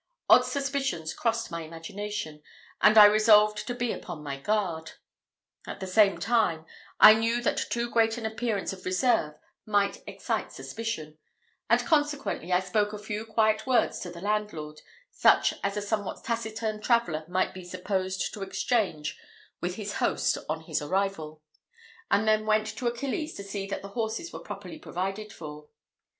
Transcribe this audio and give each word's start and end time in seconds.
Odd 0.27 0.45
suspicions 0.45 1.13
crossed 1.13 1.51
my 1.51 1.61
imagination, 1.61 2.41
and 2.81 2.97
I 2.97 3.05
resolved 3.05 3.67
to 3.67 3.75
be 3.75 3.91
upon 3.93 4.23
my 4.23 4.39
guard. 4.39 4.93
At 5.67 5.79
the 5.79 5.85
same 5.85 6.17
time, 6.19 6.65
I 6.99 7.13
knew 7.13 7.39
that 7.43 7.67
too 7.69 7.87
great 7.87 8.17
an 8.17 8.25
appearance 8.25 8.73
of 8.73 8.83
reserve 8.83 9.35
might 9.63 10.01
excite 10.07 10.51
suspicion, 10.51 11.19
and 11.69 11.81
consequently 11.85 12.51
I 12.51 12.61
spoke 12.61 12.93
a 12.93 12.97
few 12.97 13.27
quiet 13.27 13.67
words 13.67 13.99
to 13.99 14.09
the 14.09 14.21
landlord, 14.21 14.81
such 15.11 15.53
as 15.63 15.77
a 15.77 15.83
somewhat 15.83 16.23
taciturn 16.23 16.81
traveller 16.81 17.23
might 17.27 17.53
be 17.53 17.63
supposed 17.63 18.33
to 18.33 18.41
exchange 18.41 19.19
with 19.61 19.75
his 19.75 19.93
host 20.01 20.35
on 20.49 20.61
his 20.61 20.81
arrival, 20.81 21.43
and 22.09 22.27
then 22.27 22.47
went 22.47 22.81
with 22.81 22.95
Achilles 22.95 23.35
to 23.35 23.43
see 23.43 23.67
that 23.67 23.83
the 23.83 23.89
horses 23.89 24.33
were 24.33 24.39
properly 24.39 24.79
provided 24.79 25.31
for. 25.31 25.69